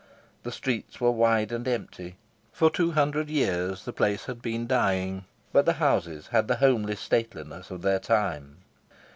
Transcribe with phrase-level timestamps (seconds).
[0.41, 2.15] The streets were wide and empty;
[2.51, 6.95] for two hundred years the place had been dying, but the houses had the homely
[6.95, 8.63] stateliness of their time.